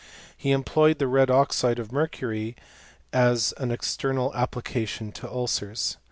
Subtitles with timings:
[0.35, 2.55] He employed the red oxide of mercury,
[3.13, 5.97] as an external application to ulcers.